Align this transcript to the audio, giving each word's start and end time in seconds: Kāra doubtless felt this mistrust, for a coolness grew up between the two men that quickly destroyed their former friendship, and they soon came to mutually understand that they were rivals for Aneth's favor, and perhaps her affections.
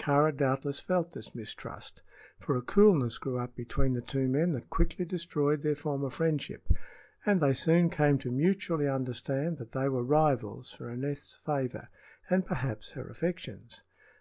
Kāra 0.00 0.36
doubtless 0.36 0.80
felt 0.80 1.12
this 1.12 1.32
mistrust, 1.32 2.02
for 2.40 2.56
a 2.56 2.60
coolness 2.60 3.18
grew 3.18 3.38
up 3.38 3.54
between 3.54 3.92
the 3.92 4.00
two 4.00 4.26
men 4.26 4.50
that 4.50 4.68
quickly 4.68 5.04
destroyed 5.04 5.62
their 5.62 5.76
former 5.76 6.10
friendship, 6.10 6.66
and 7.24 7.40
they 7.40 7.52
soon 7.52 7.88
came 7.88 8.18
to 8.18 8.32
mutually 8.32 8.88
understand 8.88 9.58
that 9.58 9.70
they 9.70 9.88
were 9.88 10.02
rivals 10.02 10.72
for 10.72 10.90
Aneth's 10.90 11.36
favor, 11.36 11.88
and 12.28 12.44
perhaps 12.44 12.90
her 12.94 13.06
affections. 13.08 13.84